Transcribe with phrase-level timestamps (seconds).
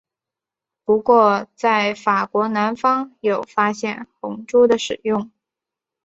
[0.83, 5.29] 不过在法国南方有发现红赭的使用。